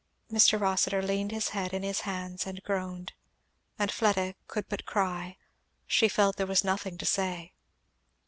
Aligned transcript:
Mr. 0.31 0.59
Rossitur 0.59 1.03
leaned 1.03 1.29
his 1.31 1.49
head 1.49 1.75
in 1.75 1.83
his 1.83 1.99
hands 1.99 2.47
and 2.47 2.63
groaned; 2.63 3.13
and 3.77 3.91
Fleda 3.91 4.33
could 4.47 4.67
but 4.67 4.83
cry; 4.87 5.37
she 5.85 6.07
felt 6.07 6.37
there 6.37 6.47
was 6.47 6.63
nothing 6.63 6.97
to 6.97 7.05
say. 7.05 7.53